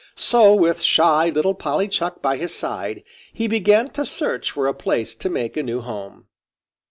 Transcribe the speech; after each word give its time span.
So, 0.17 0.55
with 0.55 0.81
shy 0.81 1.29
little 1.29 1.53
Polly 1.53 1.87
Chuck 1.87 2.23
by 2.23 2.37
his 2.37 2.55
side, 2.55 3.03
he 3.33 3.47
began 3.47 3.91
to 3.91 4.03
search 4.03 4.49
for 4.49 4.65
a 4.65 4.73
place 4.73 5.13
to 5.13 5.29
make 5.29 5.55
a 5.55 5.61
new 5.61 5.81
home. 5.81 6.25